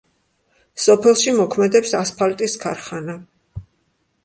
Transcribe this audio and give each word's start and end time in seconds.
სოფელში 0.85 1.35
მოქმედებს 1.41 1.95
ასფალტის 2.01 2.59
ქარხანა. 2.65 3.21